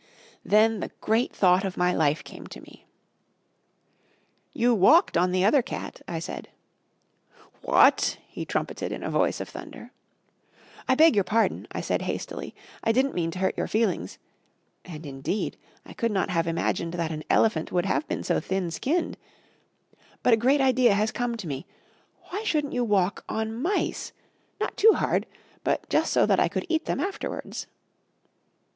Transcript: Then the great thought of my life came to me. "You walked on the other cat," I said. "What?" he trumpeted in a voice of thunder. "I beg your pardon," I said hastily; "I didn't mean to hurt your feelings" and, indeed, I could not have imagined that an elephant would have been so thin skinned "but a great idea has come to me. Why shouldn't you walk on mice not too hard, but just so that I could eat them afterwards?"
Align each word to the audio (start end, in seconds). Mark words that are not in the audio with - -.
Then 0.43 0.79
the 0.79 0.89
great 0.99 1.31
thought 1.31 1.63
of 1.63 1.77
my 1.77 1.93
life 1.93 2.23
came 2.23 2.47
to 2.47 2.59
me. 2.59 2.87
"You 4.51 4.73
walked 4.73 5.15
on 5.15 5.31
the 5.31 5.45
other 5.45 5.61
cat," 5.61 6.01
I 6.07 6.17
said. 6.17 6.49
"What?" 7.61 8.17
he 8.27 8.43
trumpeted 8.43 8.91
in 8.91 9.03
a 9.03 9.11
voice 9.11 9.39
of 9.39 9.47
thunder. 9.47 9.91
"I 10.87 10.95
beg 10.95 11.13
your 11.13 11.23
pardon," 11.23 11.67
I 11.71 11.81
said 11.81 12.01
hastily; 12.01 12.55
"I 12.83 12.91
didn't 12.91 13.13
mean 13.13 13.29
to 13.29 13.37
hurt 13.37 13.55
your 13.55 13.67
feelings" 13.67 14.17
and, 14.83 15.05
indeed, 15.05 15.55
I 15.85 15.93
could 15.93 16.11
not 16.11 16.31
have 16.31 16.47
imagined 16.47 16.95
that 16.95 17.11
an 17.11 17.23
elephant 17.29 17.71
would 17.71 17.85
have 17.85 18.07
been 18.07 18.23
so 18.23 18.39
thin 18.39 18.71
skinned 18.71 19.17
"but 20.23 20.33
a 20.33 20.35
great 20.35 20.61
idea 20.61 20.95
has 20.95 21.11
come 21.11 21.37
to 21.37 21.47
me. 21.47 21.67
Why 22.31 22.41
shouldn't 22.43 22.73
you 22.73 22.83
walk 22.83 23.23
on 23.29 23.53
mice 23.61 24.13
not 24.59 24.77
too 24.77 24.93
hard, 24.93 25.27
but 25.63 25.87
just 25.89 26.11
so 26.11 26.25
that 26.25 26.39
I 26.39 26.47
could 26.47 26.65
eat 26.69 26.85
them 26.85 26.99
afterwards?" 26.99 27.67